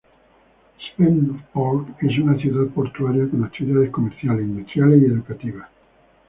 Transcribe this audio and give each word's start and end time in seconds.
Svendborg 0.79 1.95
es 2.01 2.17
una 2.17 2.35
ciudad 2.39 2.65
portuaria 2.73 3.29
con 3.29 3.43
actividades 3.43 3.91
comerciales, 3.91 4.45
industriales 4.45 4.99
y 5.03 5.05
educativas. 5.05 5.69